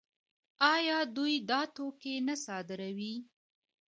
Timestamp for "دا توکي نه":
1.49-2.35